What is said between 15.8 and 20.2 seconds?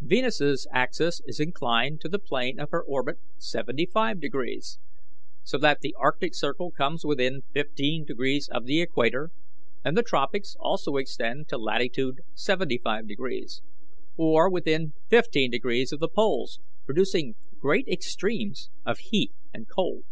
of the poles, producing great extremes of heat and cold.